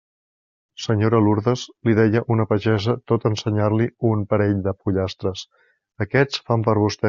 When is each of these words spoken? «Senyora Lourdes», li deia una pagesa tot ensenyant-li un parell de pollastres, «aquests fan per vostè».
«Senyora 0.85 1.19
Lourdes», 1.25 1.65
li 1.89 1.93
deia 1.99 2.23
una 2.37 2.47
pagesa 2.53 2.97
tot 3.13 3.29
ensenyant-li 3.33 3.89
un 4.13 4.27
parell 4.33 4.59
de 4.69 4.75
pollastres, 4.83 5.45
«aquests 6.09 6.45
fan 6.49 6.67
per 6.71 6.77
vostè». 6.87 6.99